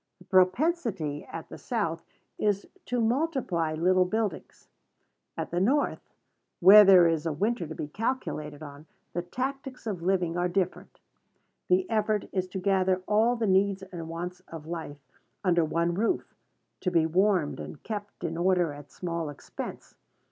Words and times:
The 0.17 0.25
propensity 0.25 1.25
at 1.25 1.49
the 1.49 1.59
South 1.59 2.03
is 2.39 2.67
to 2.87 2.99
multiply 2.99 3.75
little 3.75 4.05
buildings. 4.05 4.67
At 5.37 5.51
the 5.51 5.59
North, 5.59 6.01
where 6.59 6.83
there 6.83 7.05
is 7.07 7.27
a 7.27 7.31
winter 7.31 7.67
to 7.67 7.75
be 7.75 7.87
calculated 7.87 8.63
on, 8.63 8.87
the 9.13 9.21
tactics 9.21 9.85
of 9.85 10.01
living 10.01 10.35
are 10.37 10.47
different. 10.49 10.99
The 11.69 11.87
effort 11.87 12.27
is 12.31 12.47
to 12.47 12.57
gather 12.57 13.03
all 13.07 13.35
the 13.35 13.45
needs 13.45 13.83
and 13.83 14.09
wants 14.09 14.39
of 14.47 14.65
life 14.65 14.97
under 15.43 15.63
one 15.63 15.93
roof, 15.93 16.33
to 16.79 16.89
be 16.89 17.05
warmed 17.05 17.59
and 17.59 17.83
kept 17.83 18.23
in 18.23 18.37
order 18.37 18.73
at 18.73 18.91
small 18.91 19.29
expense. 19.29 19.93